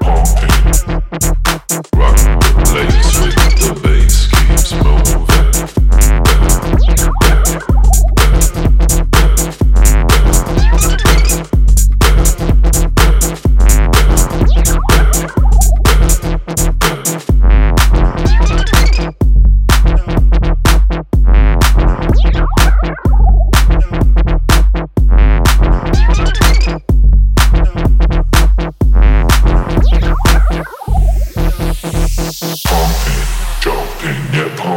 pumping. 0.00 0.55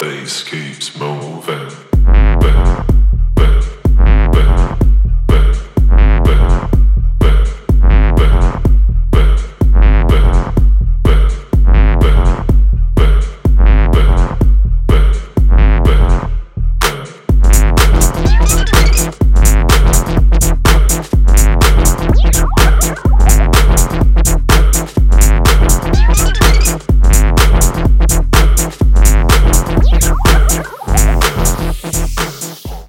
Face 0.00 0.42
keeps 0.42 0.98
moving. 0.98 1.29